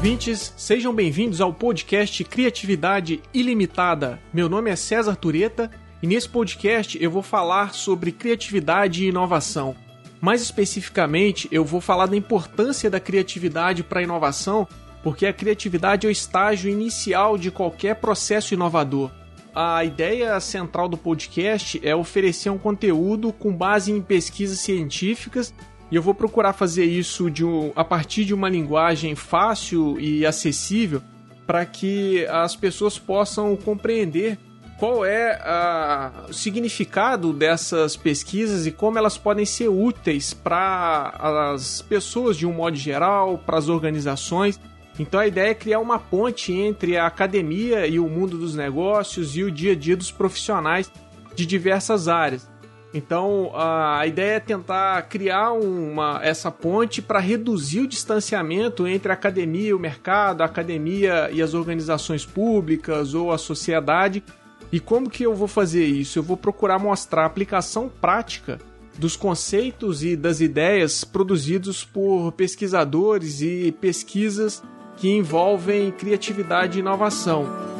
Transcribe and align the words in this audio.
ouvintes, 0.00 0.54
sejam 0.56 0.94
bem-vindos 0.94 1.42
ao 1.42 1.52
podcast 1.52 2.24
Criatividade 2.24 3.20
Ilimitada. 3.34 4.18
Meu 4.32 4.48
nome 4.48 4.70
é 4.70 4.74
César 4.74 5.14
Tureta 5.14 5.70
e 6.02 6.06
nesse 6.06 6.26
podcast 6.26 6.96
eu 7.02 7.10
vou 7.10 7.20
falar 7.20 7.74
sobre 7.74 8.10
criatividade 8.10 9.04
e 9.04 9.08
inovação. 9.08 9.76
Mais 10.18 10.40
especificamente, 10.40 11.46
eu 11.52 11.66
vou 11.66 11.82
falar 11.82 12.06
da 12.06 12.16
importância 12.16 12.88
da 12.88 12.98
criatividade 12.98 13.82
para 13.82 14.00
a 14.00 14.02
inovação, 14.02 14.66
porque 15.02 15.26
a 15.26 15.34
criatividade 15.34 16.06
é 16.06 16.08
o 16.08 16.10
estágio 16.10 16.70
inicial 16.70 17.36
de 17.36 17.50
qualquer 17.50 17.96
processo 17.96 18.54
inovador. 18.54 19.10
A 19.54 19.84
ideia 19.84 20.40
central 20.40 20.88
do 20.88 20.96
podcast 20.96 21.78
é 21.86 21.94
oferecer 21.94 22.48
um 22.48 22.56
conteúdo 22.56 23.34
com 23.34 23.54
base 23.54 23.92
em 23.92 24.00
pesquisas 24.00 24.60
científicas 24.60 25.52
e 25.90 25.96
eu 25.96 26.02
vou 26.02 26.14
procurar 26.14 26.52
fazer 26.52 26.84
isso 26.84 27.30
de 27.30 27.44
um, 27.44 27.72
a 27.74 27.84
partir 27.84 28.24
de 28.24 28.32
uma 28.32 28.48
linguagem 28.48 29.14
fácil 29.14 29.98
e 29.98 30.24
acessível 30.24 31.02
para 31.46 31.66
que 31.66 32.24
as 32.26 32.54
pessoas 32.54 32.98
possam 32.98 33.56
compreender 33.56 34.38
qual 34.78 35.04
é 35.04 35.32
a, 35.42 36.26
o 36.30 36.32
significado 36.32 37.32
dessas 37.32 37.96
pesquisas 37.96 38.66
e 38.66 38.72
como 38.72 38.96
elas 38.96 39.18
podem 39.18 39.44
ser 39.44 39.68
úteis 39.68 40.32
para 40.32 41.52
as 41.52 41.82
pessoas 41.82 42.36
de 42.36 42.46
um 42.46 42.52
modo 42.52 42.76
geral, 42.76 43.36
para 43.36 43.58
as 43.58 43.68
organizações. 43.68 44.58
Então 44.98 45.20
a 45.20 45.26
ideia 45.26 45.50
é 45.50 45.54
criar 45.54 45.80
uma 45.80 45.98
ponte 45.98 46.52
entre 46.52 46.96
a 46.96 47.06
academia 47.06 47.86
e 47.86 47.98
o 47.98 48.08
mundo 48.08 48.38
dos 48.38 48.54
negócios 48.54 49.36
e 49.36 49.42
o 49.42 49.50
dia 49.50 49.72
a 49.72 49.76
dia 49.76 49.96
dos 49.96 50.10
profissionais 50.10 50.90
de 51.34 51.44
diversas 51.44 52.08
áreas. 52.08 52.49
Então 52.92 53.52
a 53.54 54.04
ideia 54.06 54.36
é 54.36 54.40
tentar 54.40 55.00
criar 55.02 55.52
uma, 55.52 56.20
essa 56.22 56.50
ponte 56.50 57.00
para 57.00 57.20
reduzir 57.20 57.80
o 57.80 57.86
distanciamento 57.86 58.86
entre 58.86 59.12
a 59.12 59.14
academia 59.14 59.68
e 59.68 59.74
o 59.74 59.78
mercado, 59.78 60.42
a 60.42 60.46
academia 60.46 61.30
e 61.32 61.40
as 61.40 61.54
organizações 61.54 62.26
públicas 62.26 63.14
ou 63.14 63.30
a 63.30 63.38
sociedade. 63.38 64.24
E 64.72 64.80
como 64.80 65.08
que 65.08 65.24
eu 65.24 65.34
vou 65.34 65.48
fazer 65.48 65.84
isso? 65.84 66.18
Eu 66.18 66.22
vou 66.22 66.36
procurar 66.36 66.78
mostrar 66.78 67.22
a 67.22 67.26
aplicação 67.26 67.88
prática 68.00 68.58
dos 68.98 69.16
conceitos 69.16 70.02
e 70.02 70.16
das 70.16 70.40
ideias 70.40 71.04
produzidos 71.04 71.84
por 71.84 72.32
pesquisadores 72.32 73.40
e 73.40 73.72
pesquisas 73.80 74.62
que 74.96 75.08
envolvem 75.08 75.90
criatividade 75.92 76.78
e 76.78 76.80
inovação. 76.80 77.79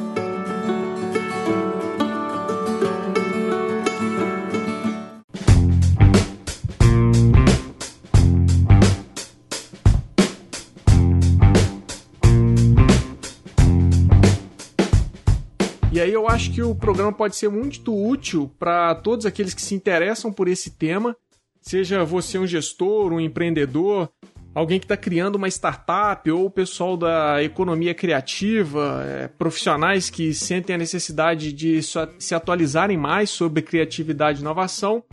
E 15.91 15.99
aí 15.99 16.13
eu 16.13 16.25
acho 16.25 16.53
que 16.53 16.63
o 16.63 16.73
programa 16.73 17.11
pode 17.11 17.35
ser 17.35 17.49
muito 17.49 17.93
útil 17.93 18.49
para 18.57 18.95
todos 18.95 19.25
aqueles 19.25 19.53
que 19.53 19.61
se 19.61 19.75
interessam 19.75 20.31
por 20.31 20.47
esse 20.47 20.71
tema, 20.71 21.17
seja 21.59 22.05
você 22.05 22.39
um 22.39 22.47
gestor, 22.47 23.11
um 23.11 23.19
empreendedor, 23.19 24.09
alguém 24.55 24.79
que 24.79 24.85
está 24.85 24.95
criando 24.95 25.35
uma 25.35 25.49
startup 25.49 26.31
ou 26.31 26.45
o 26.45 26.49
pessoal 26.49 26.95
da 26.95 27.43
economia 27.43 27.93
criativa, 27.93 29.03
é, 29.05 29.27
profissionais 29.27 30.09
que 30.09 30.33
sentem 30.33 30.75
a 30.75 30.79
necessidade 30.79 31.51
de 31.51 31.81
se 32.17 32.33
atualizarem 32.33 32.95
mais 32.95 33.29
sobre 33.29 33.61
criatividade 33.61 34.39
e 34.39 34.41
inovação, 34.41 35.03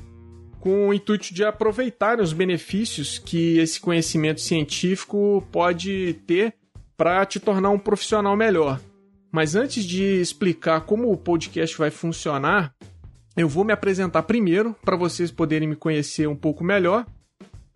com 0.61 0.89
o 0.89 0.95
intuito 0.95 1.35
de 1.35 1.45
aproveitarem 1.45 2.23
os 2.23 2.33
benefícios 2.33 3.19
que 3.19 3.59
esse 3.59 3.81
conhecimento 3.81 4.41
científico 4.41 5.45
pode 5.51 6.15
ter 6.25 6.55
para 6.97 7.27
te 7.27 7.41
tornar 7.41 7.71
um 7.71 7.79
profissional 7.81 8.37
melhor. 8.37 8.81
Mas 9.31 9.55
antes 9.55 9.85
de 9.85 10.03
explicar 10.21 10.83
como 10.83 11.13
o 11.13 11.17
podcast 11.17 11.77
vai 11.77 11.91
funcionar, 11.91 12.75
eu 13.37 13.49
vou 13.49 13.65
me 13.65 13.73
apresentar 13.73 14.23
primeiro 14.23 14.75
para 14.85 14.97
vocês 14.97 15.31
poderem 15.31 15.69
me 15.69 15.77
conhecer 15.77 16.27
um 16.27 16.37
pouco 16.37 16.65
melhor 16.65 17.07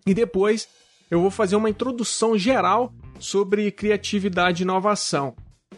e 0.06 0.14
depois 0.14 0.68
eu 1.10 1.20
vou 1.20 1.30
fazer 1.30 1.56
uma 1.56 1.70
introdução 1.70 2.36
geral 2.36 2.92
sobre 3.18 3.70
criatividade 3.70 4.62
e 4.62 4.64
inovação. 4.64 5.36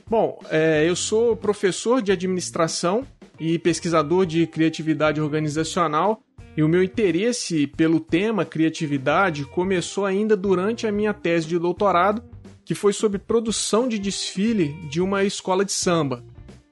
Bom, 0.09 0.39
é, 0.51 0.89
eu 0.89 0.95
sou 0.95 1.37
professor 1.37 2.01
de 2.01 2.13
administração 2.13 3.07
e 3.39 3.59
pesquisador 3.59 4.25
de 4.25 4.47
criatividade 4.47 5.21
organizacional 5.21 6.23
e 6.57 6.63
o 6.63 6.69
meu 6.69 6.83
interesse 6.83 7.67
pelo 7.67 7.99
tema 7.99 8.45
criatividade 8.45 9.45
começou 9.45 10.07
ainda 10.07 10.37
durante 10.37 10.87
a 10.87 10.93
minha 10.93 11.13
tese 11.13 11.49
de 11.49 11.59
doutorado 11.59 12.23
que 12.65 12.75
foi 12.75 12.93
sobre 12.93 13.19
produção 13.19 13.89
de 13.89 13.99
desfile 13.99 14.75
de 14.89 15.01
uma 15.01 15.25
escola 15.25 15.65
de 15.65 15.73
samba. 15.73 16.25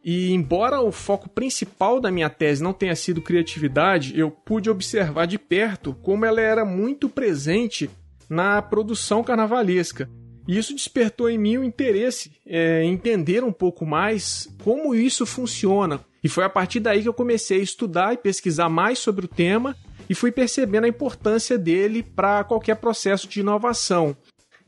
E 0.05 0.33
embora 0.33 0.81
o 0.81 0.91
foco 0.91 1.29
principal 1.29 2.01
da 2.01 2.11
minha 2.11 2.29
tese 2.29 2.63
não 2.63 2.73
tenha 2.73 2.97
sido 2.97 3.23
criatividade, 3.23 4.19
eu 4.19 4.31
pude 4.31 4.69
observar 4.69 5.27
de 5.27 5.39
perto 5.39 5.95
como 6.03 6.25
ela 6.25 6.41
era 6.41 6.65
muito 6.65 7.09
presente 7.09 7.89
na 8.29 8.61
produção 8.61 9.23
carnavalesca. 9.23 10.11
E 10.49 10.59
isso 10.59 10.75
despertou 10.75 11.31
em 11.31 11.39
mim 11.39 11.59
o 11.59 11.65
interesse 11.65 12.33
é, 12.45 12.83
em 12.83 12.95
entender 12.95 13.45
um 13.45 13.53
pouco 13.53 13.87
mais 13.87 14.49
como 14.65 14.93
isso 14.93 15.25
funciona. 15.25 16.01
E 16.25 16.29
foi 16.29 16.45
a 16.45 16.51
partir 16.51 16.81
daí 16.81 17.03
que 17.03 17.09
eu 17.09 17.15
comecei 17.15 17.61
a 17.61 17.63
estudar 17.63 18.13
e 18.13 18.17
pesquisar 18.17 18.69
mais 18.69 18.99
sobre 18.99 19.25
o 19.25 19.29
tema 19.29 19.77
e 20.09 20.15
fui 20.15 20.33
percebendo 20.33 20.85
a 20.85 20.89
importância 20.89 21.57
dele 21.57 22.03
para 22.03 22.43
qualquer 22.43 22.77
processo 22.77 23.29
de 23.29 23.41
inovação. 23.41 24.17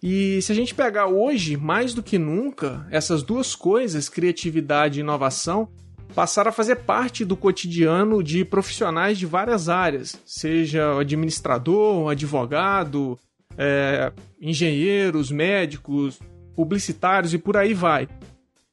E 0.06 0.42
se 0.42 0.52
a 0.52 0.54
gente 0.54 0.74
pegar 0.74 1.06
hoje, 1.06 1.56
mais 1.56 1.94
do 1.94 2.02
que 2.02 2.18
nunca, 2.18 2.86
essas 2.90 3.22
duas 3.22 3.54
coisas, 3.54 4.06
criatividade 4.06 4.98
e 4.98 5.00
inovação, 5.00 5.66
passaram 6.14 6.50
a 6.50 6.52
fazer 6.52 6.76
parte 6.76 7.24
do 7.24 7.34
cotidiano 7.34 8.22
de 8.22 8.44
profissionais 8.44 9.16
de 9.16 9.24
várias 9.24 9.70
áreas, 9.70 10.14
seja 10.26 11.00
administrador, 11.00 12.10
advogado, 12.10 13.18
é, 13.56 14.12
engenheiros, 14.38 15.30
médicos, 15.30 16.20
publicitários 16.54 17.32
e 17.32 17.38
por 17.38 17.56
aí 17.56 17.72
vai. 17.72 18.06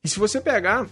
E 0.03 0.09
se 0.09 0.19
você 0.19 0.42
pegar, 0.42 0.86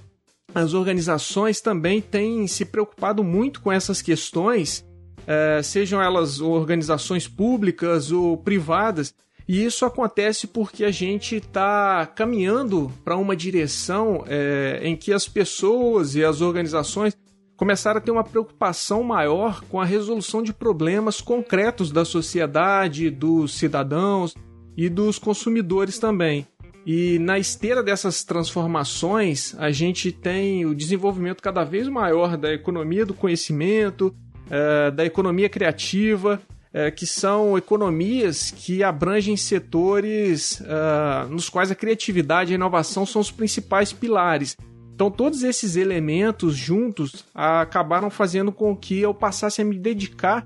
as 0.55 0.73
organizações 0.73 1.59
também 1.59 1.99
têm 1.99 2.47
se 2.47 2.63
preocupado 2.63 3.25
muito 3.25 3.59
com 3.59 3.73
essas 3.73 4.01
questões, 4.01 4.85
é, 5.27 5.61
sejam 5.61 6.01
elas 6.01 6.39
organizações 6.39 7.27
públicas 7.27 8.09
ou 8.09 8.37
privadas, 8.37 9.13
e 9.49 9.65
isso 9.65 9.83
acontece 9.83 10.45
porque 10.45 10.83
a 10.83 10.91
gente 10.91 11.37
está 11.37 12.05
caminhando 12.05 12.91
para 13.03 13.17
uma 13.17 13.35
direção 13.35 14.23
é, 14.27 14.79
em 14.83 14.95
que 14.95 15.11
as 15.11 15.27
pessoas 15.27 16.13
e 16.13 16.23
as 16.23 16.39
organizações 16.39 17.17
começaram 17.57 17.97
a 17.97 18.01
ter 18.01 18.11
uma 18.11 18.23
preocupação 18.23 19.01
maior 19.01 19.63
com 19.63 19.81
a 19.81 19.85
resolução 19.85 20.43
de 20.43 20.53
problemas 20.53 21.19
concretos 21.19 21.91
da 21.91 22.05
sociedade, 22.05 23.09
dos 23.09 23.55
cidadãos 23.55 24.35
e 24.77 24.87
dos 24.87 25.17
consumidores 25.17 25.97
também. 25.97 26.45
E 26.85 27.17
na 27.17 27.39
esteira 27.39 27.81
dessas 27.81 28.23
transformações, 28.23 29.55
a 29.57 29.71
gente 29.71 30.11
tem 30.11 30.63
o 30.67 30.75
desenvolvimento 30.75 31.41
cada 31.41 31.63
vez 31.63 31.87
maior 31.87 32.37
da 32.37 32.53
economia 32.53 33.03
do 33.03 33.15
conhecimento, 33.15 34.15
é, 34.47 34.91
da 34.91 35.03
economia 35.03 35.49
criativa 35.49 36.39
é, 36.73 36.91
que 36.91 37.05
são 37.05 37.57
economias 37.57 38.51
que 38.51 38.83
abrangem 38.83 39.35
setores 39.35 40.59
uh, 40.61 41.27
nos 41.29 41.49
quais 41.49 41.71
a 41.71 41.75
criatividade 41.75 42.51
e 42.51 42.53
a 42.53 42.55
inovação 42.55 43.05
são 43.05 43.21
os 43.21 43.31
principais 43.31 43.91
pilares. 43.91 44.55
Então, 44.93 45.09
todos 45.09 45.43
esses 45.43 45.75
elementos 45.75 46.55
juntos 46.55 47.25
acabaram 47.33 48.09
fazendo 48.09 48.51
com 48.51 48.75
que 48.75 48.99
eu 48.99 49.13
passasse 49.13 49.61
a 49.61 49.65
me 49.65 49.77
dedicar 49.77 50.45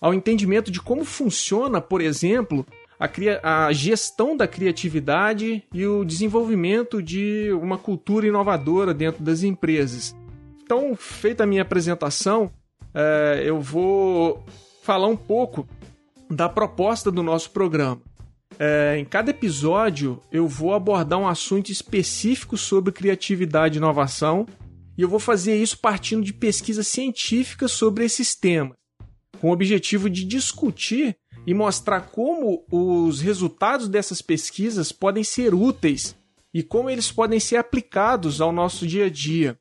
ao 0.00 0.14
entendimento 0.14 0.70
de 0.70 0.80
como 0.80 1.04
funciona, 1.04 1.80
por 1.80 2.00
exemplo, 2.00 2.64
a, 2.98 3.66
a 3.66 3.72
gestão 3.72 4.36
da 4.36 4.46
criatividade 4.46 5.64
e 5.74 5.86
o 5.86 6.04
desenvolvimento 6.04 7.02
de 7.02 7.50
uma 7.60 7.76
cultura 7.76 8.26
inovadora 8.26 8.94
dentro 8.94 9.22
das 9.22 9.42
empresas. 9.42 10.14
Então, 10.62 10.94
feita 10.96 11.44
a 11.44 11.46
minha 11.46 11.62
apresentação, 11.62 12.50
é, 12.94 13.42
eu 13.44 13.60
vou 13.60 14.44
falar 14.88 15.08
um 15.08 15.18
pouco 15.18 15.68
da 16.30 16.48
proposta 16.48 17.10
do 17.10 17.22
nosso 17.22 17.50
programa. 17.50 18.00
É, 18.58 18.96
em 18.98 19.04
cada 19.04 19.32
episódio, 19.32 20.18
eu 20.32 20.48
vou 20.48 20.72
abordar 20.72 21.18
um 21.18 21.28
assunto 21.28 21.70
específico 21.70 22.56
sobre 22.56 22.90
criatividade 22.90 23.76
e 23.76 23.80
inovação, 23.80 24.46
e 24.96 25.02
eu 25.02 25.08
vou 25.10 25.18
fazer 25.20 25.60
isso 25.60 25.78
partindo 25.78 26.24
de 26.24 26.32
pesquisas 26.32 26.86
científicas 26.86 27.70
sobre 27.72 28.02
esses 28.06 28.34
temas, 28.34 28.78
com 29.38 29.50
o 29.50 29.52
objetivo 29.52 30.08
de 30.08 30.24
discutir 30.24 31.14
e 31.46 31.52
mostrar 31.52 32.00
como 32.00 32.64
os 32.72 33.20
resultados 33.20 33.88
dessas 33.88 34.22
pesquisas 34.22 34.90
podem 34.90 35.22
ser 35.22 35.54
úteis 35.54 36.16
e 36.54 36.62
como 36.62 36.88
eles 36.88 37.12
podem 37.12 37.38
ser 37.38 37.56
aplicados 37.56 38.40
ao 38.40 38.52
nosso 38.52 38.86
dia 38.86 39.04
a 39.04 39.10
dia. 39.10 39.58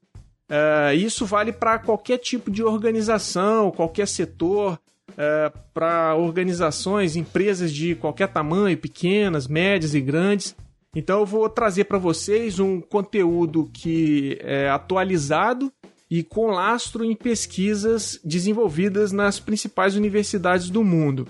É, 0.50 0.96
isso 0.96 1.26
vale 1.26 1.52
para 1.52 1.80
qualquer 1.80 2.18
tipo 2.18 2.50
de 2.50 2.64
organização, 2.64 3.72
qualquer 3.72 4.08
setor, 4.08 4.80
é, 5.18 5.52
para 5.74 6.16
organizações, 6.16 7.16
empresas 7.16 7.74
de 7.74 7.96
qualquer 7.96 8.28
tamanho, 8.28 8.78
pequenas, 8.78 9.48
médias 9.48 9.96
e 9.96 10.00
grandes. 10.00 10.56
Então 10.96 11.20
eu 11.20 11.26
vou 11.26 11.50
trazer 11.50 11.86
para 11.86 11.98
vocês 11.98 12.60
um 12.60 12.80
conteúdo 12.80 13.70
que 13.74 14.38
é 14.42 14.70
atualizado 14.70 15.72
e 16.10 16.24
com 16.24 16.48
lastro 16.48 17.04
em 17.04 17.16
pesquisas 17.16 18.20
desenvolvidas 18.24 19.12
nas 19.12 19.40
principais 19.40 19.96
universidades 19.96 20.70
do 20.70 20.84
mundo. 20.84 21.28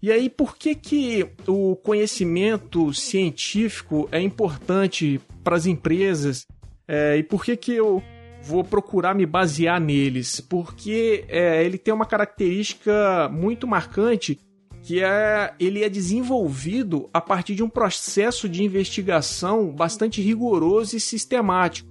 E 0.00 0.12
aí, 0.12 0.30
por 0.30 0.56
que, 0.56 0.76
que 0.76 1.26
o 1.46 1.74
conhecimento 1.74 2.94
científico 2.94 4.08
é 4.12 4.20
importante 4.20 5.20
para 5.42 5.56
as 5.56 5.66
empresas? 5.66 6.46
É, 6.86 7.16
e 7.16 7.22
por 7.22 7.44
que, 7.44 7.56
que 7.56 7.72
eu 7.72 8.02
vou 8.48 8.64
procurar 8.64 9.14
me 9.14 9.26
basear 9.26 9.78
neles? 9.78 10.40
Porque 10.40 11.26
é, 11.28 11.62
ele 11.62 11.76
tem 11.76 11.92
uma 11.92 12.06
característica 12.06 13.28
muito 13.30 13.66
marcante 13.66 14.38
que 14.82 15.04
é 15.04 15.52
ele 15.60 15.84
é 15.84 15.88
desenvolvido 15.88 17.10
a 17.12 17.20
partir 17.20 17.54
de 17.54 17.62
um 17.62 17.68
processo 17.68 18.48
de 18.48 18.64
investigação 18.64 19.70
bastante 19.70 20.22
rigoroso 20.22 20.96
e 20.96 21.00
sistemático. 21.00 21.86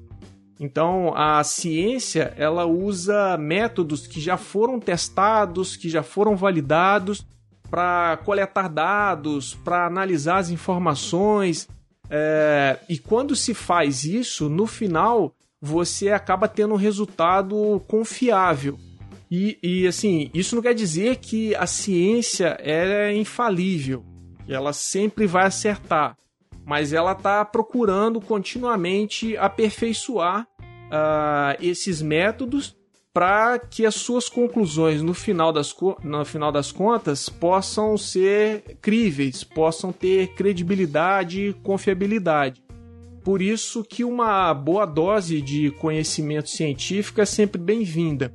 Então, 0.60 1.14
a 1.16 1.44
ciência, 1.44 2.34
ela 2.36 2.66
usa 2.66 3.38
métodos 3.38 4.08
que 4.08 4.20
já 4.20 4.36
foram 4.36 4.80
testados, 4.80 5.76
que 5.76 5.88
já 5.88 6.02
foram 6.02 6.36
validados 6.36 7.24
para 7.70 8.18
coletar 8.26 8.68
dados, 8.68 9.54
para 9.54 9.86
analisar 9.86 10.40
as 10.40 10.50
informações. 10.50 11.68
É... 12.10 12.80
e 12.90 12.98
quando 12.98 13.36
se 13.36 13.54
faz 13.54 14.06
isso, 14.06 14.50
no 14.50 14.66
final, 14.66 15.36
você 15.62 16.10
acaba 16.10 16.48
tendo 16.48 16.74
um 16.74 16.78
resultado 16.78 17.82
confiável. 17.88 18.78
E, 19.30 19.58
e 19.62 19.88
assim, 19.88 20.30
isso 20.34 20.56
não 20.56 20.62
quer 20.62 20.74
dizer 20.74 21.18
que 21.18 21.54
a 21.56 21.68
ciência 21.68 22.58
é 22.62 23.14
infalível, 23.14 24.06
ela 24.48 24.72
sempre 24.72 25.28
vai 25.28 25.46
acertar 25.46 26.16
mas 26.68 26.92
ela 26.92 27.14
está 27.14 27.46
procurando 27.46 28.20
continuamente 28.20 29.38
aperfeiçoar 29.38 30.46
uh, 30.62 31.56
esses 31.62 32.02
métodos 32.02 32.76
para 33.14 33.58
que 33.58 33.86
as 33.86 33.96
suas 33.96 34.28
conclusões 34.28 35.02
no 35.02 35.14
final, 35.14 35.54
das 35.54 35.74
no 36.04 36.26
final 36.26 36.52
das 36.52 36.70
contas 36.70 37.30
possam 37.30 37.98
ser 37.98 38.78
críveis, 38.82 39.46
possam 39.46 39.94
ter 39.94 40.36
credibilidade 40.36 41.48
e 41.48 41.54
confiabilidade. 41.54 42.62
Por 43.28 43.42
isso 43.42 43.84
que 43.84 44.06
uma 44.06 44.54
boa 44.54 44.86
dose 44.86 45.42
de 45.42 45.70
conhecimento 45.72 46.50
científico 46.50 47.20
é 47.20 47.26
sempre 47.26 47.62
bem-vinda. 47.62 48.34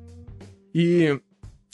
E 0.75 1.19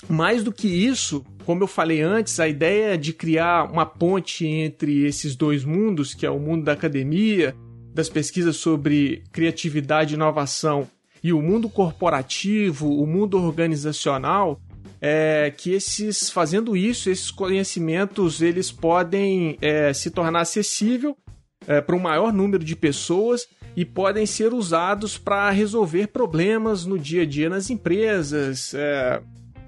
mais 0.09 0.45
do 0.45 0.53
que 0.53 0.69
isso, 0.69 1.27
como 1.45 1.65
eu 1.65 1.67
falei 1.67 2.01
antes, 2.01 2.39
a 2.39 2.47
ideia 2.47 2.97
de 2.97 3.13
criar 3.13 3.65
uma 3.73 3.85
ponte 3.85 4.47
entre 4.47 5.05
esses 5.05 5.35
dois 5.35 5.65
mundos, 5.65 6.15
que 6.15 6.25
é 6.25 6.31
o 6.31 6.39
mundo 6.39 6.67
da 6.67 6.75
academia, 6.75 7.57
das 7.93 8.09
pesquisas 8.09 8.55
sobre 8.55 9.25
criatividade 9.33 10.15
e 10.15 10.15
inovação, 10.15 10.87
e 11.21 11.33
o 11.33 11.43
mundo 11.43 11.69
corporativo, 11.69 12.89
o 12.89 13.05
mundo 13.05 13.37
organizacional, 13.37 14.61
é 15.01 15.53
que 15.57 15.73
esses 15.73 16.31
fazendo 16.31 16.77
isso, 16.77 17.11
esses 17.11 17.33
conhecimentos 17.33 18.41
eles 18.41 18.71
podem 18.71 19.59
é, 19.61 19.93
se 19.93 20.09
tornar 20.09 20.43
acessível 20.43 21.17
é, 21.69 21.83
para 21.83 21.95
um 21.95 22.01
maior 22.01 22.33
número 22.33 22.65
de 22.65 22.75
pessoas 22.75 23.47
e 23.77 23.85
podem 23.85 24.25
ser 24.25 24.55
usados 24.55 25.19
para 25.19 25.51
resolver 25.51 26.09
problemas 26.09 26.87
no 26.87 26.99
dia 26.99 27.23
a 27.23 27.27
dia 27.27 27.51
nas 27.51 27.69
empresas, 27.69 28.73
é, 28.75 29.21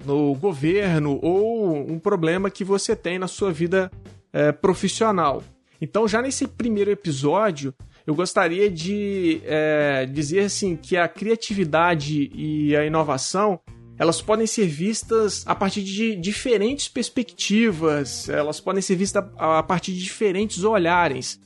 no 0.03 0.33
governo 0.33 1.19
ou 1.21 1.77
um 1.77 1.99
problema 1.99 2.49
que 2.49 2.63
você 2.63 2.95
tem 2.95 3.19
na 3.19 3.27
sua 3.27 3.53
vida 3.53 3.91
é, 4.33 4.51
profissional. 4.51 5.43
Então, 5.79 6.07
já 6.07 6.21
nesse 6.21 6.47
primeiro 6.47 6.89
episódio, 6.89 7.73
eu 8.05 8.15
gostaria 8.15 8.69
de 8.69 9.41
é, 9.45 10.07
dizer 10.11 10.41
assim 10.41 10.75
que 10.75 10.97
a 10.97 11.07
criatividade 11.07 12.31
e 12.33 12.75
a 12.75 12.83
inovação 12.83 13.59
elas 13.97 14.19
podem 14.19 14.47
ser 14.47 14.65
vistas 14.65 15.43
a 15.45 15.53
partir 15.53 15.83
de 15.83 16.15
diferentes 16.15 16.87
perspectivas, 16.87 18.27
elas 18.27 18.59
podem 18.59 18.81
ser 18.81 18.95
vistas 18.95 19.23
a 19.37 19.61
partir 19.61 19.93
de 19.93 20.03
diferentes 20.03 20.63
olhares, 20.63 21.39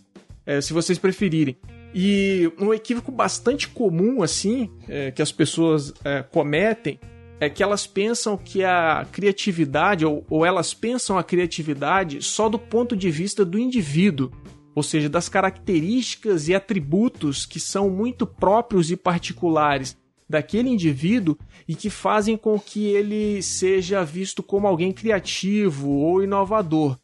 é, 0.46 0.62
se 0.62 0.74
vocês 0.74 0.98
preferirem. 0.98 1.58
E 1.94 2.52
um 2.60 2.74
equívoco 2.74 3.12
bastante 3.12 3.70
comum, 3.70 4.22
assim, 4.22 4.70
é, 4.88 5.12
que 5.12 5.22
as 5.22 5.32
pessoas 5.32 5.94
é, 6.04 6.22
cometem 6.22 7.00
é 7.40 7.50
que 7.50 7.62
elas 7.62 7.86
pensam 7.86 8.38
que 8.38 8.64
a 8.64 9.06
criatividade, 9.12 10.06
ou, 10.06 10.26
ou 10.30 10.46
elas 10.46 10.74
pensam 10.74 11.18
a 11.18 11.24
criatividade 11.24 12.22
só 12.22 12.48
do 12.48 12.58
ponto 12.58 12.96
de 12.96 13.12
vista 13.12 13.44
do 13.44 13.60
indivíduo, 13.60 14.32
ou 14.74 14.84
seja, 14.84 15.10
das 15.10 15.30
características 15.30 16.48
e 16.48 16.56
atributos 16.56 17.46
que 17.46 17.60
são 17.60 17.90
muito 17.90 18.26
próprios 18.26 18.92
e 18.92 18.98
particulares 18.98 19.98
daquele 20.30 20.70
indivíduo 20.70 21.38
e 21.68 21.76
que 21.76 21.90
fazem 21.90 22.36
com 22.36 22.60
que 22.60 22.88
ele 22.88 23.42
seja 23.42 24.04
visto 24.04 24.44
como 24.44 24.68
alguém 24.68 24.92
criativo 24.92 25.92
ou 25.92 26.24
inovador. 26.24 26.98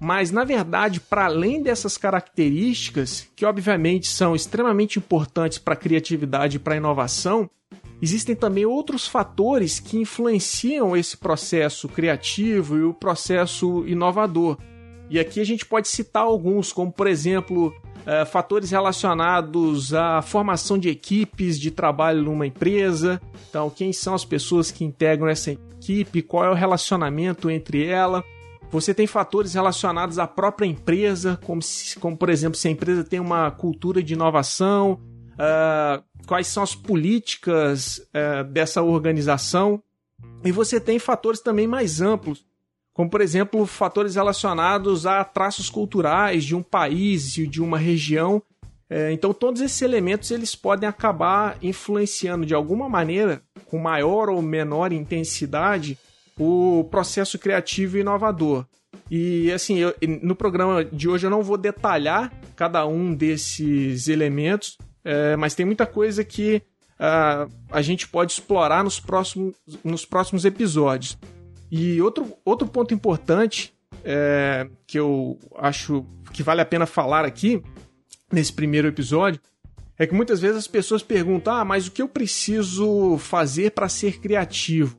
Mas, 0.00 0.30
na 0.30 0.44
verdade, 0.44 1.00
para 1.00 1.26
além 1.26 1.62
dessas 1.62 1.96
características, 1.96 3.28
que 3.36 3.46
obviamente 3.46 4.08
são 4.08 4.34
extremamente 4.34 4.98
importantes 4.98 5.58
para 5.58 5.74
a 5.74 5.76
criatividade 5.76 6.56
e 6.56 6.60
para 6.60 6.74
a 6.74 6.78
inovação, 6.78 7.48
existem 8.02 8.34
também 8.34 8.66
outros 8.66 9.06
fatores 9.06 9.78
que 9.78 9.96
influenciam 9.98 10.96
esse 10.96 11.16
processo 11.16 11.88
criativo 11.88 12.76
e 12.76 12.82
o 12.82 12.92
processo 12.92 13.84
inovador. 13.86 14.58
E 15.08 15.18
aqui 15.18 15.40
a 15.40 15.44
gente 15.44 15.64
pode 15.64 15.88
citar 15.88 16.24
alguns, 16.24 16.72
como 16.72 16.90
por 16.90 17.06
exemplo, 17.06 17.72
é, 18.06 18.24
fatores 18.24 18.70
relacionados 18.70 19.94
à 19.94 20.20
formação 20.22 20.78
de 20.78 20.88
equipes 20.88 21.58
de 21.58 21.70
trabalho 21.70 22.22
numa 22.22 22.46
empresa. 22.46 23.20
Então, 23.48 23.70
quem 23.70 23.92
são 23.92 24.14
as 24.14 24.24
pessoas 24.24 24.70
que 24.70 24.84
integram 24.84 25.28
essa 25.28 25.52
equipe, 25.52 26.22
qual 26.22 26.44
é 26.44 26.50
o 26.50 26.54
relacionamento 26.54 27.50
entre 27.50 27.86
ela. 27.86 28.24
Você 28.70 28.92
tem 28.92 29.06
fatores 29.06 29.54
relacionados 29.54 30.18
à 30.18 30.26
própria 30.26 30.66
empresa, 30.66 31.38
como, 31.44 31.62
se, 31.62 31.98
como 31.98 32.16
por 32.16 32.28
exemplo, 32.28 32.58
se 32.58 32.68
a 32.68 32.70
empresa 32.70 33.04
tem 33.04 33.20
uma 33.20 33.50
cultura 33.50 34.02
de 34.02 34.14
inovação, 34.14 35.00
uh, 35.34 36.02
quais 36.26 36.46
são 36.48 36.62
as 36.62 36.74
políticas 36.74 37.98
uh, 37.98 38.44
dessa 38.44 38.82
organização. 38.82 39.82
E 40.44 40.52
você 40.52 40.80
tem 40.80 40.98
fatores 40.98 41.40
também 41.40 41.66
mais 41.66 42.00
amplos, 42.00 42.44
como 42.92 43.10
por 43.10 43.20
exemplo 43.20 43.64
fatores 43.66 44.14
relacionados 44.14 45.06
a 45.06 45.24
traços 45.24 45.70
culturais 45.70 46.44
de 46.44 46.54
um 46.54 46.62
país 46.62 47.36
e 47.38 47.46
de 47.46 47.62
uma 47.62 47.78
região. 47.78 48.42
É, 48.88 49.10
então 49.12 49.32
todos 49.32 49.62
esses 49.62 49.80
elementos 49.80 50.30
eles 50.30 50.54
podem 50.54 50.88
acabar 50.88 51.56
influenciando 51.62 52.44
de 52.44 52.54
alguma 52.54 52.88
maneira, 52.88 53.42
com 53.66 53.78
maior 53.78 54.28
ou 54.28 54.42
menor 54.42 54.92
intensidade, 54.92 55.98
o 56.38 56.84
processo 56.90 57.38
criativo 57.38 57.96
e 57.96 58.00
inovador. 58.00 58.66
E 59.10 59.52
assim, 59.52 59.78
eu, 59.78 59.94
no 60.22 60.34
programa 60.34 60.84
de 60.84 61.08
hoje 61.08 61.26
eu 61.26 61.30
não 61.30 61.42
vou 61.42 61.56
detalhar 61.56 62.32
cada 62.56 62.86
um 62.86 63.14
desses 63.14 64.08
elementos, 64.08 64.78
é, 65.04 65.36
mas 65.36 65.54
tem 65.54 65.66
muita 65.66 65.86
coisa 65.86 66.24
que 66.24 66.62
uh, 66.98 67.50
a 67.70 67.82
gente 67.82 68.08
pode 68.08 68.32
explorar 68.32 68.82
nos 68.82 68.98
próximos, 68.98 69.54
nos 69.82 70.04
próximos 70.04 70.44
episódios. 70.44 71.18
E 71.70 72.00
outro, 72.00 72.32
outro 72.44 72.66
ponto 72.68 72.94
importante 72.94 73.74
é, 74.04 74.68
que 74.86 74.98
eu 74.98 75.38
acho 75.56 76.04
que 76.32 76.42
vale 76.42 76.60
a 76.60 76.66
pena 76.66 76.86
falar 76.86 77.24
aqui, 77.24 77.62
nesse 78.32 78.52
primeiro 78.52 78.88
episódio, 78.88 79.40
é 79.98 80.06
que 80.06 80.14
muitas 80.14 80.40
vezes 80.40 80.56
as 80.56 80.66
pessoas 80.66 81.02
perguntam: 81.02 81.54
ah, 81.54 81.64
mas 81.64 81.86
o 81.86 81.90
que 81.90 82.02
eu 82.02 82.08
preciso 82.08 83.16
fazer 83.18 83.70
para 83.70 83.88
ser 83.88 84.20
criativo? 84.20 84.96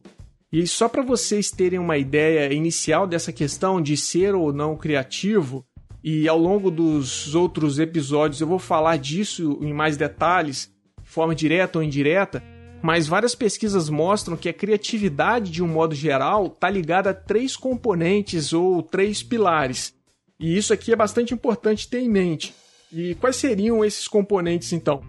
E 0.51 0.65
só 0.67 0.87
para 0.87 1.01
vocês 1.01 1.51
terem 1.51 1.79
uma 1.79 1.97
ideia 1.97 2.53
inicial 2.53 3.07
dessa 3.07 3.33
questão 3.33 3.81
de 3.81 3.97
ser 3.97 4.35
ou 4.35 4.53
não 4.53 4.77
criativo, 4.77 5.65
e 6.03 6.27
ao 6.27 6.37
longo 6.37 6.69
dos 6.69 7.33
outros 7.33 7.79
episódios 7.79 8.39
eu 8.39 8.47
vou 8.47 8.59
falar 8.59 8.97
disso 8.97 9.57
em 9.61 9.73
mais 9.73 9.97
detalhes, 9.97 10.71
de 11.01 11.09
forma 11.09 11.33
direta 11.33 11.79
ou 11.79 11.83
indireta, 11.83 12.43
mas 12.81 13.07
várias 13.07 13.33
pesquisas 13.33 13.89
mostram 13.89 14.37
que 14.37 14.47
a 14.47 14.53
criatividade, 14.53 15.49
de 15.49 15.63
um 15.63 15.67
modo 15.67 15.95
geral, 15.95 16.45
está 16.45 16.69
ligada 16.69 17.09
a 17.09 17.13
três 17.15 17.57
componentes 17.57 18.53
ou 18.53 18.83
três 18.83 19.23
pilares. 19.23 19.95
E 20.39 20.55
isso 20.55 20.71
aqui 20.71 20.91
é 20.91 20.95
bastante 20.95 21.33
importante 21.33 21.87
ter 21.87 22.01
em 22.01 22.09
mente. 22.09 22.53
E 22.93 23.15
quais 23.15 23.37
seriam 23.37 23.83
esses 23.83 24.07
componentes 24.07 24.71
então? 24.71 25.01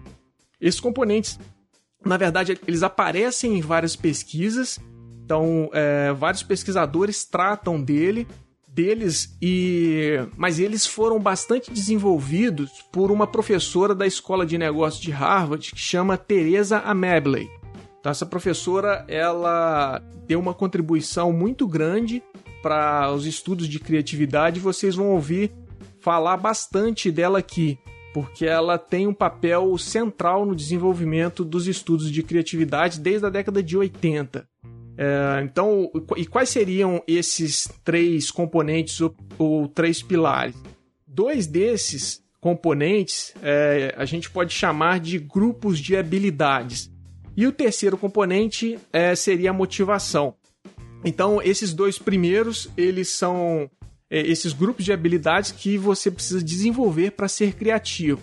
Esses 0.59 0.79
componentes, 0.79 1.39
na 2.03 2.17
verdade, 2.17 2.59
eles 2.67 2.81
aparecem 2.81 3.55
em 3.55 3.61
várias 3.61 3.95
pesquisas, 3.95 4.79
então 5.27 5.69
é, 5.73 6.13
vários 6.13 6.41
pesquisadores 6.41 7.25
tratam 7.25 7.83
dele 7.83 8.25
deles 8.65 9.35
e 9.41 10.25
mas 10.37 10.57
eles 10.57 10.85
foram 10.87 11.19
bastante 11.19 11.69
desenvolvidos 11.69 12.71
por 12.93 13.11
uma 13.11 13.27
professora 13.27 13.93
da 13.93 14.07
Escola 14.07 14.45
de 14.45 14.57
Negócios 14.57 15.01
de 15.01 15.11
Harvard 15.11 15.69
que 15.73 15.79
chama 15.79 16.17
Teresa 16.17 16.79
Amebley. 16.79 17.49
Então 17.99 18.09
essa 18.09 18.25
professora 18.25 19.03
ela 19.09 20.01
deu 20.25 20.39
uma 20.39 20.53
contribuição 20.53 21.33
muito 21.33 21.67
grande 21.67 22.23
para 22.63 23.11
os 23.11 23.25
estudos 23.25 23.67
de 23.67 23.81
criatividade. 23.81 24.61
Vocês 24.61 24.95
vão 24.95 25.09
ouvir 25.09 25.51
falar 25.99 26.37
bastante 26.37 27.11
dela 27.11 27.39
aqui. 27.39 27.77
porque 28.13 28.45
ela 28.45 28.79
tem 28.79 29.05
um 29.05 29.13
papel 29.13 29.77
central 29.77 30.45
no 30.45 30.55
desenvolvimento 30.55 31.43
dos 31.43 31.67
estudos 31.67 32.09
de 32.09 32.23
criatividade 32.23 32.99
desde 32.99 33.27
a 33.27 33.29
década 33.29 33.61
de 33.61 33.77
80. 33.77 34.47
É, 34.97 35.41
então, 35.43 35.91
e 36.15 36.25
quais 36.25 36.49
seriam 36.49 37.03
esses 37.07 37.69
três 37.83 38.31
componentes 38.31 38.99
ou, 38.99 39.15
ou 39.37 39.67
três 39.67 40.01
pilares? 40.01 40.55
Dois 41.05 41.45
desses 41.45 42.23
componentes 42.41 43.33
é, 43.41 43.93
a 43.97 44.05
gente 44.05 44.29
pode 44.29 44.53
chamar 44.53 44.99
de 44.99 45.19
grupos 45.19 45.79
de 45.79 45.95
habilidades. 45.95 46.89
E 47.35 47.45
o 47.45 47.51
terceiro 47.51 47.97
componente 47.97 48.79
é, 48.91 49.13
seria 49.15 49.51
a 49.51 49.53
motivação. 49.53 50.33
Então, 51.05 51.39
esses 51.41 51.73
dois 51.73 51.99
primeiros, 51.99 52.67
eles 52.75 53.09
são 53.09 53.69
é, 54.09 54.19
esses 54.21 54.53
grupos 54.53 54.83
de 54.83 54.91
habilidades 54.91 55.51
que 55.51 55.77
você 55.77 56.09
precisa 56.09 56.43
desenvolver 56.43 57.11
para 57.11 57.27
ser 57.27 57.53
criativo. 57.53 58.21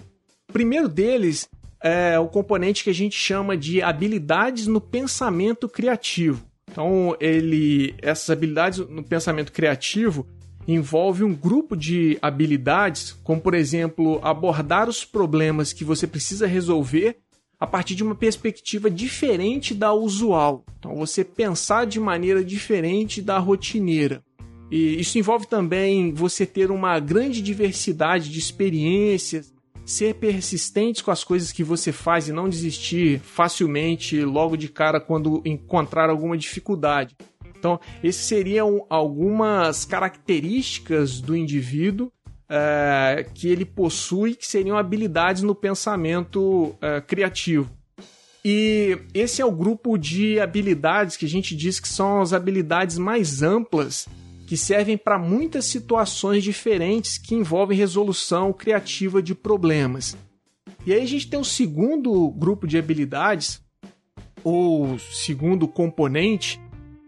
O 0.49 0.52
primeiro 0.52 0.88
deles 0.88 1.49
é 1.81 2.19
o 2.19 2.26
componente 2.26 2.83
que 2.83 2.90
a 2.90 2.95
gente 2.95 3.16
chama 3.16 3.57
de 3.57 3.81
habilidades 3.83 4.66
no 4.66 4.81
pensamento 4.81 5.69
criativo. 5.69 6.45
Então, 6.75 7.16
ele, 7.21 7.95
essas 8.02 8.28
habilidades 8.31 8.81
no 8.81 9.04
pensamento 9.04 9.52
criativo 9.52 10.26
envolve 10.66 11.23
um 11.23 11.33
grupo 11.33 11.76
de 11.76 12.19
habilidades, 12.21 13.12
como 13.23 13.40
por 13.40 13.54
exemplo, 13.54 14.19
abordar 14.25 14.88
os 14.88 15.04
problemas 15.04 15.73
que 15.73 15.85
você 15.85 16.04
precisa 16.04 16.49
resolver 16.49 17.19
a 17.61 17.66
partir 17.66 17.95
de 17.95 18.02
uma 18.02 18.16
perspectiva 18.16 18.90
diferente 18.90 19.73
da 19.73 19.95
usual. 19.95 20.64
Então, 20.81 20.97
você 20.97 21.23
pensar 21.23 21.87
de 21.87 22.00
maneira 22.00 22.45
diferente 22.45 23.23
da 23.23 23.38
rotineira. 23.38 24.21
E 24.69 24.99
isso 25.00 25.16
envolve 25.16 25.47
também 25.47 26.12
você 26.12 26.45
ter 26.45 26.73
uma 26.73 26.99
grande 26.99 27.40
diversidade 27.40 28.33
de 28.33 28.38
experiências, 28.40 29.53
ser 29.85 30.14
persistente 30.14 31.03
com 31.05 31.11
as 31.11 31.23
coisas 31.23 31.53
que 31.53 31.62
você 31.62 31.93
faz 31.93 32.29
e 32.29 32.33
não 32.33 32.49
desistir 32.49 33.21
facilmente 33.21 34.25
logo 34.25 34.57
de 34.57 34.69
cara 34.69 35.00
quando 35.00 35.43
encontrar 35.45 36.09
alguma 36.09 36.37
dificuldade. 36.37 37.17
Então, 37.57 37.81
esses 38.03 38.25
seriam 38.25 38.85
algumas 38.91 39.85
características 39.85 41.21
do 41.21 41.37
indivíduo 41.37 42.12
é, 42.49 43.26
que 43.35 43.49
ele 43.49 43.64
possui, 43.64 44.35
que 44.35 44.47
seriam 44.47 44.76
habilidades 44.76 45.43
no 45.43 45.55
pensamento 45.55 46.75
é, 46.81 47.00
criativo. 47.00 47.71
E 48.45 48.99
esse 49.14 49.41
é 49.41 49.47
o 49.47 49.50
grupo 49.50 49.97
de 49.97 50.38
habilidades 50.38 51.17
que 51.17 51.25
a 51.25 51.29
gente 51.29 51.57
diz 51.57 51.81
que 51.81 51.88
são 51.88 52.21
as 52.21 52.35
habilidades 52.35 52.99
mais 52.99 53.43
amplas 53.43 54.07
que 54.54 54.58
servem 54.58 54.96
para 54.96 55.18
muitas 55.18 55.64
situações 55.64 56.44
diferentes 56.44 57.18
que 57.18 57.34
envolvem 57.34 57.76
resolução 57.76 58.52
criativa 58.52 59.20
de 59.20 59.34
problemas. 59.34 60.16
E 60.87 60.92
aí 60.92 61.02
a 61.02 61.06
gente 61.06 61.28
tem 61.28 61.40
o 61.40 61.44
segundo 61.44 62.30
grupo 62.30 62.64
de 62.64 62.78
habilidades, 62.78 63.61
ou 64.44 64.96
segundo 64.96 65.66
componente, 65.66 66.61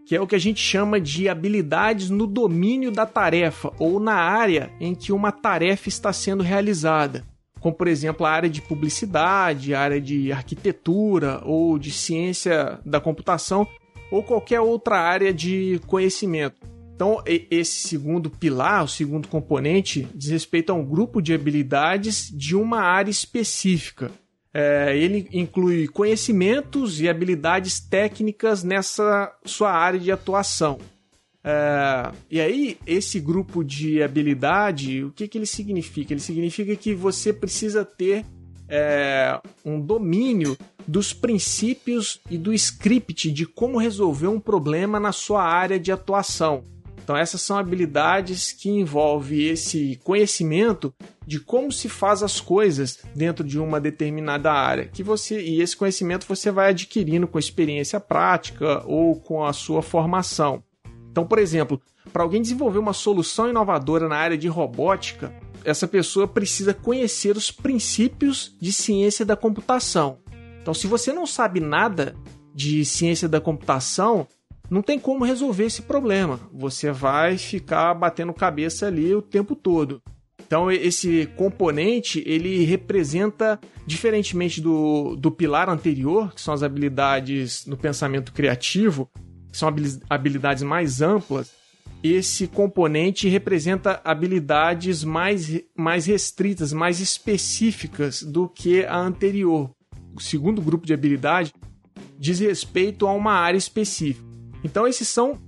que 0.05 0.13
é 0.13 0.19
o 0.19 0.27
que 0.27 0.35
a 0.35 0.39
gente 0.39 0.59
chama 0.59 0.99
de 0.99 1.29
habilidades 1.29 2.09
no 2.09 2.27
domínio 2.27 2.91
da 2.91 3.05
tarefa 3.05 3.71
ou 3.79 3.97
na 3.97 4.15
área 4.15 4.69
em 4.77 4.93
que 4.93 5.13
uma 5.13 5.31
tarefa 5.31 5.87
está 5.87 6.11
sendo 6.11 6.43
realizada, 6.43 7.23
como 7.61 7.73
por 7.73 7.87
exemplo 7.87 8.25
a 8.25 8.29
área 8.29 8.49
de 8.49 8.61
publicidade, 8.61 9.73
a 9.73 9.79
área 9.79 10.01
de 10.01 10.33
arquitetura 10.33 11.41
ou 11.45 11.79
de 11.79 11.91
ciência 11.91 12.77
da 12.85 12.99
computação 12.99 13.65
ou 14.11 14.21
qualquer 14.21 14.59
outra 14.59 14.99
área 14.99 15.33
de 15.33 15.79
conhecimento. 15.87 16.75
Então, 16.97 17.21
esse 17.27 17.87
segundo 17.87 18.27
pilar, 18.27 18.83
o 18.83 18.87
segundo 18.87 19.27
componente, 19.27 20.07
diz 20.15 20.31
respeito 20.31 20.71
a 20.71 20.73
um 20.73 20.83
grupo 20.83 21.21
de 21.21 21.31
habilidades 21.31 22.27
de 22.35 22.55
uma 22.55 22.79
área 22.79 23.11
específica. 23.11 24.09
É, 24.51 24.97
ele 24.97 25.29
inclui 25.31 25.87
conhecimentos 25.87 26.99
e 26.99 27.07
habilidades 27.07 27.79
técnicas 27.79 28.63
nessa 28.63 29.31
sua 29.45 29.71
área 29.73 29.99
de 29.99 30.11
atuação. 30.11 30.79
É, 31.43 32.11
e 32.31 32.41
aí, 32.41 32.79
esse 32.87 33.19
grupo 33.19 33.63
de 33.63 34.01
habilidade, 34.01 35.03
o 35.03 35.11
que, 35.11 35.27
que 35.27 35.37
ele 35.37 35.45
significa? 35.45 36.13
Ele 36.13 36.19
significa 36.19 36.75
que 36.75 36.95
você 36.95 37.31
precisa 37.31 37.85
ter 37.85 38.25
é, 38.67 39.39
um 39.63 39.79
domínio 39.79 40.57
dos 40.87 41.13
princípios 41.13 42.19
e 42.27 42.39
do 42.39 42.51
script 42.55 43.31
de 43.31 43.45
como 43.45 43.77
resolver 43.77 44.29
um 44.29 44.39
problema 44.39 44.99
na 44.99 45.11
sua 45.11 45.43
área 45.43 45.79
de 45.79 45.91
atuação. 45.91 46.63
Então 47.07 47.15
essas 47.15 47.41
são 47.41 47.57
habilidades 47.57 48.51
que 48.51 48.69
envolvem 48.69 49.47
esse 49.47 49.97
conhecimento 50.03 50.93
de 51.25 51.39
como 51.39 51.71
se 51.71 51.87
faz 51.87 52.21
as 52.21 52.41
coisas 52.41 52.99
dentro 53.15 53.45
de 53.45 53.57
uma 53.57 53.79
determinada 53.79 54.51
área, 54.51 54.89
que 54.89 55.01
você 55.03 55.39
e 55.39 55.61
esse 55.61 55.77
conhecimento 55.77 56.27
você 56.27 56.51
vai 56.51 56.71
adquirindo 56.71 57.25
com 57.25 57.39
experiência 57.39 57.97
prática 57.97 58.83
ou 58.85 59.15
com 59.21 59.45
a 59.45 59.53
sua 59.53 59.81
formação. 59.81 60.61
Então, 61.09 61.25
por 61.25 61.39
exemplo, 61.39 61.81
para 62.11 62.23
alguém 62.23 62.41
desenvolver 62.41 62.79
uma 62.79 62.91
solução 62.91 63.49
inovadora 63.49 64.09
na 64.09 64.17
área 64.17 64.37
de 64.37 64.49
robótica, 64.49 65.33
essa 65.63 65.87
pessoa 65.87 66.27
precisa 66.27 66.73
conhecer 66.73 67.37
os 67.37 67.49
princípios 67.49 68.53
de 68.59 68.73
ciência 68.73 69.25
da 69.25 69.37
computação. 69.37 70.17
Então, 70.61 70.73
se 70.73 70.87
você 70.87 71.13
não 71.13 71.25
sabe 71.25 71.61
nada 71.61 72.17
de 72.53 72.83
ciência 72.83 73.29
da 73.29 73.39
computação, 73.39 74.27
não 74.69 74.81
tem 74.81 74.99
como 74.99 75.25
resolver 75.25 75.65
esse 75.65 75.81
problema. 75.81 76.39
Você 76.53 76.91
vai 76.91 77.37
ficar 77.37 77.93
batendo 77.93 78.33
cabeça 78.33 78.87
ali 78.87 79.13
o 79.13 79.21
tempo 79.21 79.55
todo. 79.55 80.01
Então 80.45 80.71
esse 80.71 81.25
componente 81.35 82.23
ele 82.25 82.63
representa, 82.63 83.59
diferentemente 83.85 84.61
do, 84.61 85.15
do 85.15 85.29
pilar 85.29 85.69
anterior, 85.69 86.33
que 86.33 86.41
são 86.41 86.53
as 86.53 86.63
habilidades 86.63 87.65
no 87.65 87.75
pensamento 87.75 88.31
criativo, 88.31 89.09
que 89.51 89.57
são 89.57 89.73
habilidades 90.09 90.63
mais 90.63 91.01
amplas, 91.01 91.51
esse 92.03 92.47
componente 92.47 93.27
representa 93.27 93.99
habilidades 94.03 95.03
mais, 95.03 95.61
mais 95.75 96.05
restritas, 96.05 96.71
mais 96.71 96.99
específicas 96.99 98.21
do 98.23 98.47
que 98.47 98.85
a 98.85 98.97
anterior. 98.97 99.71
O 100.15 100.21
segundo 100.21 100.61
grupo 100.61 100.85
de 100.85 100.93
habilidade 100.93 101.51
diz 102.17 102.39
respeito 102.39 103.07
a 103.07 103.13
uma 103.13 103.33
área 103.33 103.57
específica. 103.57 104.26
Então, 104.63 104.87
esses 104.87 105.07
são 105.07 105.39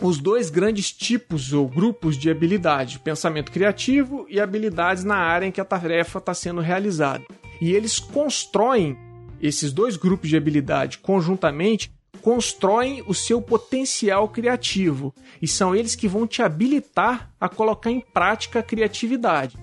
os 0.00 0.18
dois 0.18 0.50
grandes 0.50 0.92
tipos 0.92 1.52
ou 1.52 1.68
grupos 1.68 2.16
de 2.16 2.30
habilidade: 2.30 2.98
pensamento 2.98 3.52
criativo 3.52 4.26
e 4.28 4.40
habilidades 4.40 5.04
na 5.04 5.16
área 5.16 5.46
em 5.46 5.52
que 5.52 5.60
a 5.60 5.64
tarefa 5.64 6.18
está 6.18 6.34
sendo 6.34 6.60
realizada. 6.60 7.24
E 7.60 7.72
eles 7.72 7.98
constroem 7.98 8.96
esses 9.40 9.72
dois 9.72 9.96
grupos 9.96 10.28
de 10.28 10.36
habilidade 10.36 10.98
conjuntamente 10.98 11.94
constroem 12.26 13.04
o 13.06 13.14
seu 13.14 13.40
potencial 13.40 14.28
criativo 14.28 15.14
e 15.40 15.46
são 15.46 15.76
eles 15.76 15.94
que 15.94 16.08
vão 16.08 16.26
te 16.26 16.42
habilitar 16.42 17.30
a 17.40 17.48
colocar 17.48 17.88
em 17.88 18.00
prática 18.00 18.58
a 18.58 18.62
criatividade. 18.64 19.56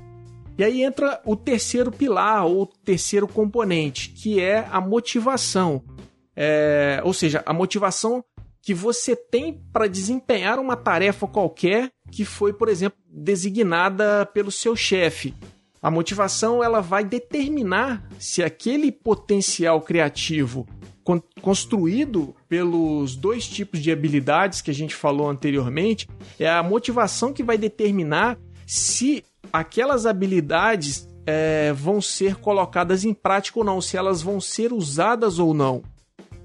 E 0.58 0.64
aí 0.64 0.82
entra 0.82 1.20
o 1.26 1.36
terceiro 1.36 1.92
pilar 1.92 2.46
ou 2.46 2.66
terceiro 2.66 3.28
componente, 3.28 4.10
que 4.10 4.40
é 4.40 4.66
a 4.72 4.80
motivação. 4.80 5.84
É, 6.36 7.02
ou 7.04 7.14
seja, 7.14 7.44
a 7.46 7.52
motivação 7.52 8.24
que 8.64 8.74
você 8.74 9.14
tem 9.14 9.62
para 9.74 9.88
desempenhar 9.88 10.58
uma 10.58 10.78
tarefa 10.78 11.28
qualquer 11.28 11.92
que 12.10 12.24
foi, 12.24 12.54
por 12.54 12.70
exemplo, 12.70 12.98
designada 13.06 14.26
pelo 14.26 14.50
seu 14.50 14.74
chefe. 14.74 15.34
A 15.82 15.92
motivação 15.92 16.64
ela 16.64 16.80
vai 16.80 17.04
determinar 17.04 18.08
se 18.18 18.42
aquele 18.42 18.90
potencial 18.90 19.82
criativo 19.82 20.66
construído 21.42 22.34
pelos 22.48 23.18
dois 23.18 23.46
tipos 23.46 23.82
de 23.82 23.92
habilidades 23.92 24.62
que 24.62 24.72
a 24.72 24.74
gente 24.74 24.96
falou 24.96 25.30
anteriormente, 25.30 26.08
é 26.40 26.50
a 26.50 26.64
motivação 26.64 27.34
que 27.34 27.44
vai 27.44 27.58
determinar 27.58 28.40
se 28.66 29.26
aquelas 29.52 30.06
habilidades 30.06 31.06
é, 31.26 31.74
vão 31.74 32.00
ser 32.00 32.38
colocadas 32.38 33.04
em 33.04 33.14
prática 33.14 33.60
ou 33.60 33.66
não, 33.66 33.82
se 33.82 33.98
elas 33.98 34.22
vão 34.22 34.40
ser 34.40 34.72
usadas 34.72 35.40
ou 35.40 35.54
não. 35.54 35.84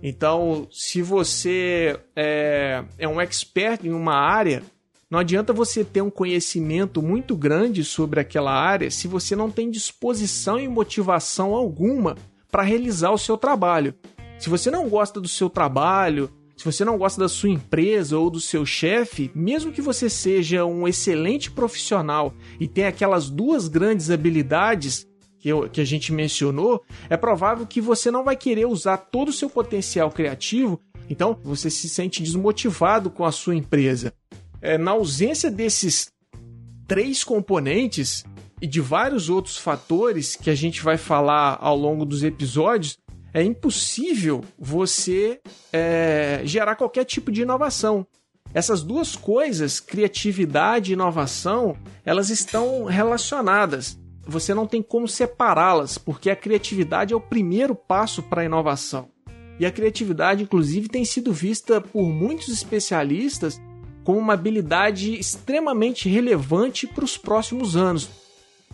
Então, 0.03 0.69
se 0.71 1.03
você 1.03 1.99
é, 2.15 2.85
é 2.99 3.09
um 3.09 3.21
expert 3.21 3.85
em 3.85 3.93
uma 3.93 4.15
área, 4.15 4.63
não 5.11 5.19
adianta 5.19 5.53
você 5.53 5.85
ter 5.85 6.03
um 6.03 6.11
conhecimento 6.11 7.03
muito 7.03 7.35
grande 7.35 7.83
sobre 7.83 8.21
aquela 8.21 8.53
área 8.53 8.91
se 8.91 9.09
você 9.09 9.35
não 9.35 9.51
tem 9.51 9.71
disposição 9.71 10.61
e 10.61 10.69
motivação 10.69 11.55
alguma 11.55 12.17
para 12.51 12.63
realizar 12.63 13.11
o 13.11 13.19
seu 13.19 13.37
trabalho. 13.37 13.95
Se 14.39 14.49
você 14.49 14.71
não 14.71 14.89
gosta 14.89 15.21
do 15.21 15.27
seu 15.27 15.51
trabalho, 15.51 16.31
se 16.59 16.65
você 16.65 16.85
não 16.85 16.99
gosta 16.99 17.21
da 17.21 17.29
sua 17.29 17.49
empresa 17.49 18.19
ou 18.19 18.29
do 18.29 18.41
seu 18.41 18.67
chefe, 18.67 19.31
mesmo 19.35 19.73
que 19.73 19.81
você 19.81 20.11
seja 20.11 20.65
um 20.65 20.87
excelente 20.87 21.51
profissional 21.51 22.35
e 22.61 22.69
tenha 22.69 22.89
aquelas 22.89 23.31
duas 23.31 23.67
grandes 23.67 24.11
habilidades, 24.11 25.08
que, 25.49 25.53
eu, 25.53 25.69
que 25.71 25.81
a 25.81 25.85
gente 25.85 26.13
mencionou, 26.13 26.85
é 27.09 27.17
provável 27.17 27.67
que 27.67 27.81
você 27.81 28.11
não 28.11 28.23
vai 28.23 28.37
querer 28.37 28.67
usar 28.67 28.99
todo 28.99 29.31
o 29.31 29.33
seu 29.33 29.49
potencial 29.49 30.11
criativo, 30.11 30.79
então 31.09 31.39
você 31.43 31.71
se 31.71 31.89
sente 31.89 32.23
desmotivado 32.23 33.09
com 33.09 33.25
a 33.25 33.33
sua 33.33 33.55
empresa. 33.55 34.13
É, 34.61 34.77
na 34.77 34.91
ausência 34.91 35.51
desses 35.51 36.11
três 36.87 37.25
componentes, 37.25 38.25
e 38.61 38.67
de 38.67 38.81
vários 38.81 39.31
outros 39.31 39.57
fatores 39.57 40.35
que 40.35 40.51
a 40.51 40.55
gente 40.55 40.83
vai 40.83 40.97
falar 40.97 41.57
ao 41.61 41.77
longo 41.77 42.05
dos 42.05 42.25
episódios, 42.25 42.99
é 43.33 43.41
impossível 43.43 44.45
você 44.59 45.41
é, 45.73 46.41
gerar 46.45 46.75
qualquer 46.75 47.05
tipo 47.05 47.31
de 47.31 47.43
inovação. 47.43 48.05
Essas 48.53 48.83
duas 48.83 49.15
coisas, 49.15 49.79
criatividade 49.79 50.91
e 50.91 50.95
inovação, 50.95 51.77
elas 52.05 52.31
estão 52.31 52.85
relacionadas. 52.85 53.97
Você 54.29 54.53
não 54.53 54.67
tem 54.67 54.83
como 54.83 55.09
separá-las, 55.09 55.97
porque 55.97 56.29
a 56.29 56.37
criatividade 56.37 57.15
é 57.15 57.17
o 57.17 57.21
primeiro 57.21 57.75
passo 57.75 58.23
para 58.23 58.43
a 58.43 58.45
inovação. 58.45 59.09
E 59.59 59.65
a 59.65 59.73
criatividade, 59.73 60.43
inclusive, 60.43 60.87
tem 60.87 61.03
sido 61.03 61.33
vista 61.33 61.81
por 61.81 62.11
muitos 62.11 62.49
especialistas 62.49 63.59
como 64.05 64.19
uma 64.19 64.35
habilidade 64.35 65.19
extremamente 65.19 66.11
relevante 66.11 66.87
para 66.87 67.05
os 67.05 67.17
próximos 67.17 67.75
anos. 67.75 68.11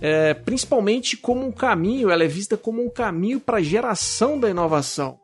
É, 0.00 0.34
principalmente 0.34 1.16
como 1.16 1.46
um 1.46 1.52
caminho, 1.52 2.10
ela 2.10 2.24
é 2.24 2.28
vista 2.28 2.56
como 2.56 2.84
um 2.84 2.90
caminho 2.90 3.38
para 3.38 3.58
a 3.58 3.62
geração 3.62 4.38
da 4.38 4.50
inovação. 4.50 5.20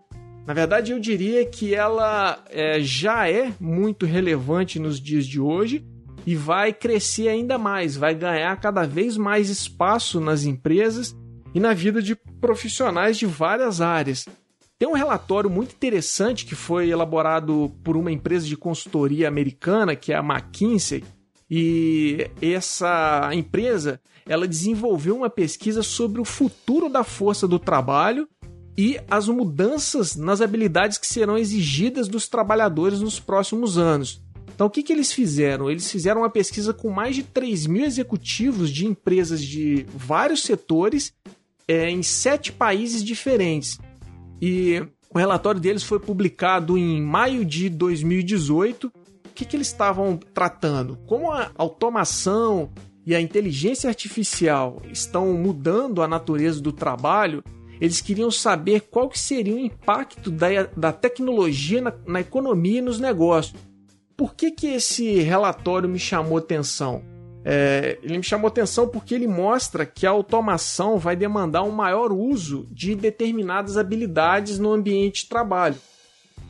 Na 0.46 0.54
verdade, 0.54 0.92
eu 0.92 1.00
diria 1.00 1.44
que 1.44 1.74
ela 1.74 2.42
é, 2.50 2.80
já 2.80 3.28
é 3.28 3.52
muito 3.58 4.06
relevante 4.06 4.78
nos 4.78 5.00
dias 5.00 5.26
de 5.26 5.40
hoje 5.40 5.84
e 6.26 6.34
vai 6.34 6.72
crescer 6.72 7.28
ainda 7.28 7.58
mais, 7.58 7.96
vai 7.96 8.14
ganhar 8.14 8.58
cada 8.60 8.84
vez 8.86 9.16
mais 9.16 9.48
espaço 9.48 10.20
nas 10.20 10.44
empresas 10.44 11.16
e 11.54 11.60
na 11.60 11.72
vida 11.72 12.00
de 12.02 12.14
profissionais 12.40 13.18
de 13.18 13.26
várias 13.26 13.80
áreas. 13.80 14.26
Tem 14.78 14.88
um 14.88 14.94
relatório 14.94 15.50
muito 15.50 15.74
interessante 15.74 16.46
que 16.46 16.54
foi 16.54 16.88
elaborado 16.88 17.70
por 17.84 17.96
uma 17.96 18.10
empresa 18.10 18.46
de 18.46 18.56
consultoria 18.56 19.28
americana, 19.28 19.94
que 19.94 20.12
é 20.12 20.16
a 20.16 20.22
McKinsey, 20.22 21.04
e 21.50 22.30
essa 22.40 23.28
empresa 23.32 24.00
ela 24.26 24.46
desenvolveu 24.46 25.16
uma 25.16 25.28
pesquisa 25.28 25.82
sobre 25.82 26.20
o 26.20 26.24
futuro 26.24 26.88
da 26.88 27.02
força 27.02 27.48
do 27.48 27.58
trabalho 27.58 28.28
e 28.78 28.98
as 29.10 29.26
mudanças 29.26 30.14
nas 30.14 30.40
habilidades 30.40 30.96
que 30.96 31.06
serão 31.06 31.36
exigidas 31.36 32.06
dos 32.06 32.28
trabalhadores 32.28 33.00
nos 33.00 33.18
próximos 33.18 33.76
anos. 33.76 34.22
Então, 34.60 34.66
o 34.66 34.70
que, 34.70 34.82
que 34.82 34.92
eles 34.92 35.10
fizeram? 35.10 35.70
Eles 35.70 35.90
fizeram 35.90 36.20
uma 36.20 36.28
pesquisa 36.28 36.74
com 36.74 36.90
mais 36.90 37.16
de 37.16 37.22
3 37.22 37.66
mil 37.66 37.82
executivos 37.82 38.70
de 38.70 38.84
empresas 38.84 39.40
de 39.40 39.86
vários 39.88 40.42
setores 40.42 41.14
é, 41.66 41.88
em 41.88 42.02
sete 42.02 42.52
países 42.52 43.02
diferentes. 43.02 43.78
E 44.38 44.86
o 45.08 45.18
relatório 45.18 45.58
deles 45.58 45.82
foi 45.82 45.98
publicado 45.98 46.76
em 46.76 47.00
maio 47.00 47.42
de 47.42 47.70
2018. 47.70 48.88
O 48.88 48.92
que, 49.34 49.46
que 49.46 49.56
eles 49.56 49.68
estavam 49.68 50.18
tratando? 50.34 50.98
Como 51.06 51.32
a 51.32 51.50
automação 51.56 52.70
e 53.06 53.14
a 53.14 53.20
inteligência 53.20 53.88
artificial 53.88 54.82
estão 54.92 55.32
mudando 55.32 56.02
a 56.02 56.06
natureza 56.06 56.60
do 56.60 56.70
trabalho, 56.70 57.42
eles 57.80 58.02
queriam 58.02 58.30
saber 58.30 58.82
qual 58.90 59.08
que 59.08 59.18
seria 59.18 59.54
o 59.54 59.58
impacto 59.58 60.30
da, 60.30 60.64
da 60.76 60.92
tecnologia 60.92 61.80
na, 61.80 61.94
na 62.06 62.20
economia 62.20 62.80
e 62.80 62.82
nos 62.82 63.00
negócios. 63.00 63.69
Por 64.20 64.34
que, 64.34 64.50
que 64.50 64.66
esse 64.66 65.20
relatório 65.20 65.88
me 65.88 65.98
chamou 65.98 66.36
atenção? 66.36 67.02
É, 67.42 67.98
ele 68.02 68.18
me 68.18 68.22
chamou 68.22 68.48
atenção 68.48 68.86
porque 68.86 69.14
ele 69.14 69.26
mostra 69.26 69.86
que 69.86 70.06
a 70.06 70.10
automação 70.10 70.98
vai 70.98 71.16
demandar 71.16 71.62
um 71.62 71.70
maior 71.70 72.12
uso 72.12 72.68
de 72.70 72.94
determinadas 72.94 73.78
habilidades 73.78 74.58
no 74.58 74.74
ambiente 74.74 75.22
de 75.22 75.30
trabalho. 75.30 75.76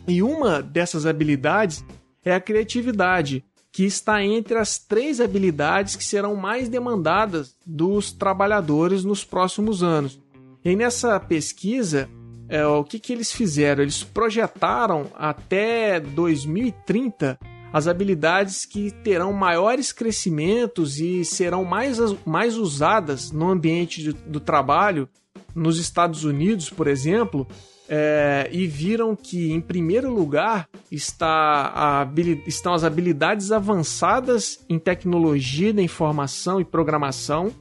E 0.09 0.21
uma 0.21 0.61
dessas 0.61 1.07
habilidades 1.07 1.85
é 2.25 2.35
a 2.35 2.41
criatividade, 2.41 3.45
que 3.71 3.85
está 3.85 4.21
entre 4.21 4.59
as 4.59 4.77
três 4.77 5.21
habilidades 5.21 5.95
que 5.95 6.03
serão 6.03 6.35
mais 6.35 6.69
demandadas 6.69 7.55
dos 7.65 8.11
trabalhadores 8.11 9.05
nos 9.05 9.23
próximos 9.23 9.81
anos. 9.81 10.19
E 10.65 10.75
nessa 10.75 11.21
pesquisa, 11.21 12.11
é, 12.49 12.67
o 12.67 12.83
que, 12.83 12.99
que 12.99 13.13
eles 13.13 13.31
fizeram? 13.31 13.81
Eles 13.81 14.03
projetaram 14.03 15.07
até 15.15 16.01
2030 16.01 17.39
as 17.73 17.87
habilidades 17.87 18.65
que 18.65 18.91
terão 18.91 19.33
maiores 19.33 19.93
crescimentos 19.93 20.99
e 20.99 21.25
serão 21.25 21.65
mais, 21.65 21.99
mais 22.27 22.57
usadas 22.57 23.31
no 23.31 23.49
ambiente 23.49 24.03
de, 24.03 24.13
do 24.13 24.41
trabalho, 24.41 25.09
nos 25.55 25.79
Estados 25.79 26.25
Unidos, 26.25 26.71
por 26.71 26.87
exemplo, 26.87 27.47
é, 27.89 28.49
e 28.53 28.69
viram 28.69 29.17
que, 29.17 29.51
em 29.51 29.61
primeiro 29.61 30.13
lugar, 30.15 30.69
está 30.93 32.09
estão 32.47 32.73
as 32.73 32.85
habilidades 32.85 33.51
avançadas 33.51 34.65
em 34.69 34.79
tecnologia 34.79 35.75
da 35.75 35.83
informação 35.83 36.61
e 36.61 36.65
programação. 36.65 37.53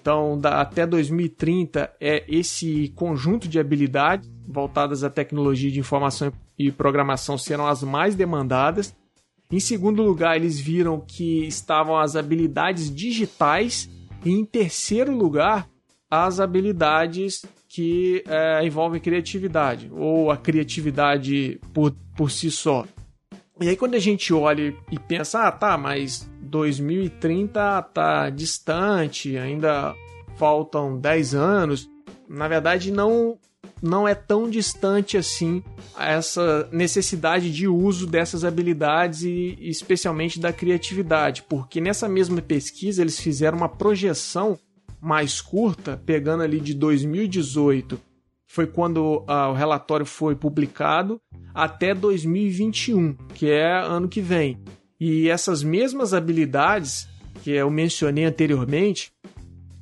Então, 0.00 0.38
da, 0.38 0.60
até 0.60 0.86
2030 0.86 1.92
é 2.00 2.24
esse 2.28 2.92
conjunto 2.94 3.48
de 3.48 3.58
habilidades 3.58 4.30
voltadas 4.46 5.02
à 5.02 5.10
tecnologia 5.10 5.70
de 5.70 5.80
informação 5.80 6.32
e 6.58 6.70
programação 6.70 7.36
serão 7.36 7.66
as 7.66 7.82
mais 7.82 8.14
demandadas. 8.14 8.94
Em 9.52 9.60
segundo 9.60 10.02
lugar, 10.02 10.36
eles 10.36 10.58
viram 10.58 10.98
que 10.98 11.46
estavam 11.46 11.98
as 11.98 12.16
habilidades 12.16 12.92
digitais. 12.92 13.88
E 14.24 14.30
em 14.30 14.46
terceiro 14.46 15.14
lugar, 15.14 15.68
as 16.10 16.40
habilidades 16.40 17.44
que 17.68 18.24
é, 18.26 18.64
envolvem 18.64 19.00
criatividade, 19.00 19.90
ou 19.92 20.30
a 20.30 20.36
criatividade 20.36 21.60
por, 21.72 21.94
por 22.16 22.30
si 22.30 22.50
só. 22.50 22.86
E 23.60 23.68
aí, 23.68 23.76
quando 23.76 23.94
a 23.94 23.98
gente 23.98 24.32
olha 24.32 24.74
e 24.90 24.98
pensa, 24.98 25.46
ah, 25.46 25.52
tá, 25.52 25.76
mas 25.76 26.28
2030 26.42 27.82
tá 27.82 28.30
distante, 28.30 29.36
ainda 29.36 29.94
faltam 30.36 30.98
10 30.98 31.34
anos. 31.34 31.90
Na 32.28 32.48
verdade, 32.48 32.90
não 32.90 33.38
não 33.82 34.06
é 34.06 34.14
tão 34.14 34.48
distante 34.48 35.16
assim 35.16 35.62
essa 35.98 36.68
necessidade 36.70 37.52
de 37.52 37.66
uso 37.66 38.06
dessas 38.06 38.44
habilidades 38.44 39.22
e 39.22 39.58
especialmente 39.60 40.38
da 40.38 40.52
criatividade, 40.52 41.42
porque 41.48 41.80
nessa 41.80 42.08
mesma 42.08 42.40
pesquisa 42.40 43.02
eles 43.02 43.18
fizeram 43.18 43.58
uma 43.58 43.68
projeção 43.68 44.58
mais 45.00 45.40
curta, 45.40 46.00
pegando 46.06 46.44
ali 46.44 46.60
de 46.60 46.74
2018, 46.74 48.00
foi 48.46 48.66
quando 48.66 49.24
ah, 49.26 49.48
o 49.48 49.54
relatório 49.54 50.06
foi 50.06 50.36
publicado, 50.36 51.20
até 51.52 51.92
2021, 51.92 53.14
que 53.34 53.50
é 53.50 53.72
ano 53.80 54.08
que 54.08 54.20
vem. 54.20 54.62
E 55.00 55.28
essas 55.28 55.62
mesmas 55.62 56.14
habilidades 56.14 57.08
que 57.42 57.50
eu 57.50 57.68
mencionei 57.70 58.24
anteriormente, 58.24 59.10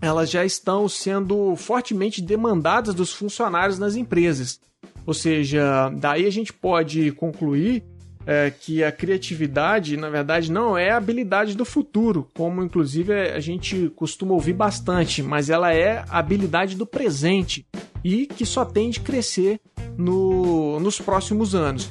elas 0.01 0.31
já 0.31 0.45
estão 0.45 0.89
sendo 0.89 1.55
fortemente 1.57 2.23
demandadas 2.23 2.95
dos 2.95 3.13
funcionários 3.13 3.79
nas 3.79 3.97
empresas. 3.97 4.61
Ou 5.07 5.15
seja, 5.15 5.91
daí 5.91 6.27
a 6.27 6.31
gente 6.31 6.53
pode 6.53 7.13
concluir 7.13 7.83
é, 8.27 8.51
que 8.51 8.85
a 8.85 8.93
criatividade, 8.93 9.97
na 9.97 10.09
verdade, 10.09 10.53
não 10.53 10.77
é 10.77 10.91
a 10.91 10.97
habilidade 10.97 11.57
do 11.57 11.65
futuro, 11.65 12.29
como 12.35 12.63
inclusive 12.63 13.13
a 13.13 13.41
gente 13.41 13.91
costuma 13.97 14.35
ouvir 14.35 14.53
bastante, 14.53 15.23
mas 15.23 15.51
ela 15.51 15.73
é 15.73 16.05
a 16.09 16.19
habilidade 16.19 16.77
do 16.77 16.87
presente 16.87 17.67
e 18.05 18.27
que 18.27 18.47
só 18.47 18.65
tende 18.65 19.01
a 19.01 19.03
crescer 19.03 19.61
no, 19.97 20.79
nos 20.81 21.01
próximos 21.01 21.55
anos. 21.55 21.91